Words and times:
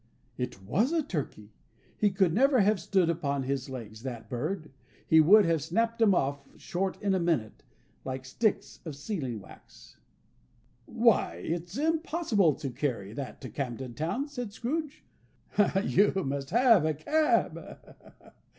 It 0.35 0.63
was 0.63 0.91
a 0.91 1.03
turkey! 1.03 1.51
He 1.95 2.09
could 2.09 2.33
never 2.33 2.61
have 2.61 2.79
stood 2.79 3.07
upon 3.07 3.43
his 3.43 3.69
legs, 3.69 4.01
that 4.01 4.31
bird. 4.31 4.71
He 5.05 5.21
would 5.21 5.45
have 5.45 5.61
snapped 5.61 6.01
'em 6.01 6.15
off 6.15 6.49
short 6.59 6.99
in 7.03 7.13
a 7.13 7.19
minute, 7.19 7.61
like 8.03 8.25
sticks 8.25 8.79
of 8.83 8.95
sealing 8.95 9.39
wax. 9.39 9.97
"Why, 10.87 11.35
it's 11.35 11.77
impossible 11.77 12.55
to 12.55 12.71
carry 12.71 13.13
that 13.13 13.41
to 13.41 13.49
Camden 13.51 13.93
Town," 13.93 14.27
said 14.27 14.51
Scrooge. 14.51 15.03
"You 15.83 16.13
must 16.25 16.49
have 16.49 16.83
a 16.83 16.95
cab." 16.95 17.77